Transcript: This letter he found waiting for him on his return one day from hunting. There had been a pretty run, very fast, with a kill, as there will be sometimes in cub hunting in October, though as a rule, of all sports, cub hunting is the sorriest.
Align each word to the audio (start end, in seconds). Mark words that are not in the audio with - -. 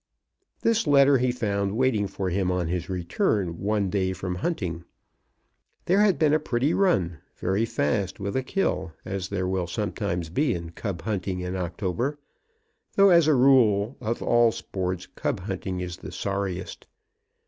This 0.61 0.87
letter 0.87 1.19
he 1.19 1.31
found 1.31 1.77
waiting 1.77 2.07
for 2.07 2.31
him 2.31 2.51
on 2.51 2.69
his 2.69 2.89
return 2.89 3.59
one 3.59 3.91
day 3.91 4.13
from 4.13 4.33
hunting. 4.33 4.83
There 5.85 5.99
had 6.01 6.17
been 6.17 6.33
a 6.33 6.39
pretty 6.39 6.73
run, 6.73 7.19
very 7.35 7.65
fast, 7.65 8.19
with 8.19 8.35
a 8.35 8.41
kill, 8.41 8.93
as 9.05 9.29
there 9.29 9.47
will 9.47 9.67
be 9.67 9.71
sometimes 9.73 10.31
in 10.35 10.71
cub 10.71 11.03
hunting 11.03 11.41
in 11.41 11.55
October, 11.55 12.17
though 12.95 13.11
as 13.11 13.27
a 13.27 13.35
rule, 13.35 13.95
of 14.01 14.23
all 14.23 14.51
sports, 14.51 15.05
cub 15.05 15.41
hunting 15.41 15.81
is 15.81 15.97
the 15.97 16.11
sorriest. 16.11 16.87